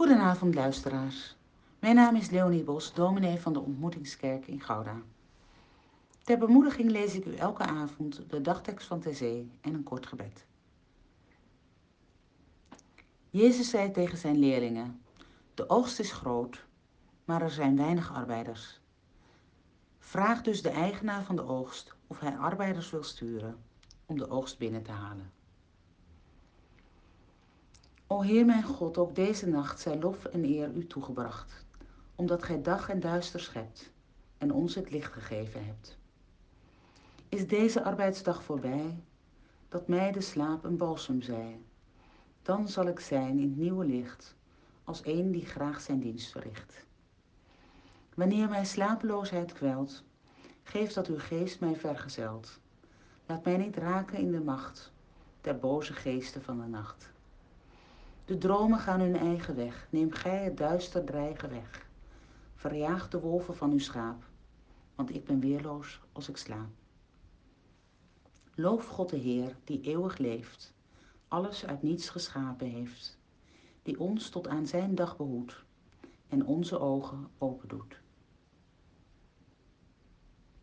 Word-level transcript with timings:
Goedenavond 0.00 0.54
luisteraars. 0.54 1.36
Mijn 1.78 1.94
naam 1.94 2.16
is 2.16 2.30
Leonie 2.30 2.62
Bos, 2.62 2.94
dominee 2.94 3.40
van 3.40 3.52
de 3.52 3.60
Ontmoetingskerk 3.60 4.46
in 4.46 4.60
Gouda. 4.60 5.02
Ter 6.22 6.38
bemoediging 6.38 6.90
lees 6.90 7.14
ik 7.14 7.24
u 7.24 7.34
elke 7.34 7.62
avond 7.62 8.22
de 8.30 8.40
dagtekst 8.40 8.86
van 8.86 9.02
Zee 9.10 9.50
en 9.60 9.74
een 9.74 9.82
kort 9.82 10.06
gebed. 10.06 10.46
Jezus 13.30 13.70
zei 13.70 13.90
tegen 13.90 14.18
zijn 14.18 14.38
leerlingen: 14.38 15.00
De 15.54 15.68
oogst 15.68 15.98
is 15.98 16.12
groot, 16.12 16.64
maar 17.24 17.42
er 17.42 17.50
zijn 17.50 17.76
weinig 17.76 18.12
arbeiders. 18.12 18.80
Vraag 19.98 20.42
dus 20.42 20.62
de 20.62 20.70
eigenaar 20.70 21.24
van 21.24 21.36
de 21.36 21.44
oogst 21.46 21.94
of 22.06 22.20
hij 22.20 22.36
arbeiders 22.36 22.90
wil 22.90 23.02
sturen 23.02 23.56
om 24.06 24.18
de 24.18 24.30
oogst 24.30 24.58
binnen 24.58 24.82
te 24.82 24.92
halen. 24.92 25.32
O 28.12 28.20
Heer 28.20 28.44
mijn 28.44 28.62
God, 28.62 28.98
ook 28.98 29.14
deze 29.14 29.48
nacht 29.48 29.80
zij 29.80 29.98
lof 29.98 30.24
en 30.24 30.44
eer 30.44 30.72
u 30.74 30.86
toegebracht, 30.86 31.64
omdat 32.14 32.42
gij 32.42 32.62
dag 32.62 32.88
en 32.88 33.00
duister 33.00 33.40
schept 33.40 33.92
en 34.38 34.52
ons 34.52 34.74
het 34.74 34.90
licht 34.90 35.12
gegeven 35.12 35.64
hebt. 35.66 35.98
Is 37.28 37.46
deze 37.46 37.84
arbeidsdag 37.84 38.42
voorbij, 38.42 39.02
dat 39.68 39.88
mij 39.88 40.12
de 40.12 40.20
slaap 40.20 40.64
een 40.64 40.76
balsem 40.76 41.22
zij, 41.22 41.60
dan 42.42 42.68
zal 42.68 42.86
ik 42.86 43.00
zijn 43.00 43.38
in 43.38 43.48
het 43.48 43.56
nieuwe 43.56 43.84
licht, 43.84 44.34
als 44.84 45.00
een 45.04 45.30
die 45.32 45.46
graag 45.46 45.80
zijn 45.80 46.00
dienst 46.00 46.30
verricht. 46.30 46.84
Wanneer 48.14 48.48
mijn 48.48 48.66
slapeloosheid 48.66 49.52
kwelt, 49.52 50.02
geef 50.62 50.92
dat 50.92 51.06
uw 51.06 51.18
geest 51.18 51.60
mij 51.60 51.76
vergezelt. 51.76 52.60
Laat 53.26 53.44
mij 53.44 53.56
niet 53.56 53.76
raken 53.76 54.18
in 54.18 54.30
de 54.30 54.40
macht 54.40 54.92
der 55.40 55.58
boze 55.58 55.92
geesten 55.92 56.42
van 56.42 56.60
de 56.60 56.66
nacht. 56.66 57.10
De 58.30 58.38
dromen 58.38 58.78
gaan 58.78 59.00
hun 59.00 59.16
eigen 59.16 59.56
weg, 59.56 59.86
neem 59.90 60.12
gij 60.12 60.44
het 60.44 60.56
duister 60.56 61.04
dreigen 61.04 61.50
weg. 61.50 61.88
Verjaag 62.54 63.08
de 63.08 63.20
wolven 63.20 63.56
van 63.56 63.70
uw 63.70 63.78
schaap, 63.78 64.24
want 64.94 65.14
ik 65.14 65.24
ben 65.24 65.40
weerloos 65.40 66.00
als 66.12 66.28
ik 66.28 66.36
slaap. 66.36 66.68
Loof 68.54 68.86
God 68.86 69.08
de 69.08 69.16
Heer, 69.16 69.56
die 69.64 69.80
eeuwig 69.80 70.18
leeft, 70.18 70.74
alles 71.28 71.66
uit 71.66 71.82
niets 71.82 72.08
geschapen 72.08 72.66
heeft, 72.66 73.18
die 73.82 74.00
ons 74.00 74.28
tot 74.28 74.48
aan 74.48 74.66
zijn 74.66 74.94
dag 74.94 75.16
behoedt 75.16 75.64
en 76.28 76.46
onze 76.46 76.78
ogen 76.78 77.28
open 77.38 77.68
doet. 77.68 78.00